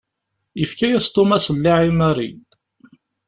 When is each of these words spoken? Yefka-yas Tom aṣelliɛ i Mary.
Yefka-yas 0.59 1.07
Tom 1.07 1.29
aṣelliɛ 1.37 1.77
i 1.89 1.91
Mary. 1.99 2.31